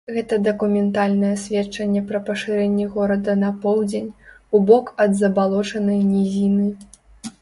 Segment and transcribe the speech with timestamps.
[0.13, 4.09] Гэта дакументальнае сведчанне пра пашырэнне горада на поўдзень,
[4.57, 6.67] у бок ад забалочанай нізіны.